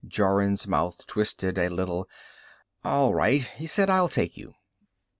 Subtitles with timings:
[0.03, 2.09] Jorun's mouth twisted a little.
[2.83, 4.55] "All right," he said; "I'll take you."